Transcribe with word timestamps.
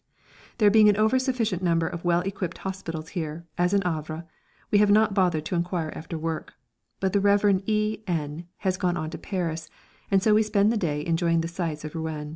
There 0.57 0.71
being 0.71 0.89
an 0.89 0.97
over 0.97 1.19
sufficient 1.19 1.61
number 1.61 1.85
of 1.87 2.03
well 2.03 2.21
equipped 2.21 2.57
hospitals 2.65 3.09
here, 3.09 3.45
as 3.55 3.71
in 3.71 3.83
Havre, 3.83 4.25
we 4.71 4.79
have 4.79 4.89
not 4.89 5.13
bothered 5.13 5.45
to 5.45 5.53
inquire 5.55 5.93
after 5.95 6.17
work, 6.17 6.55
but 6.99 7.13
the 7.13 7.19
Rev. 7.21 7.61
E 7.67 8.01
N 8.07 8.47
has 8.57 8.77
gone 8.77 8.97
on 8.97 9.11
to 9.11 9.19
Paris, 9.19 9.69
and 10.09 10.23
so 10.23 10.33
we 10.33 10.41
spent 10.41 10.71
the 10.71 10.75
day 10.75 11.05
enjoying 11.05 11.41
the 11.41 11.47
sights 11.47 11.85
of 11.85 11.93
Rouen. 11.95 12.29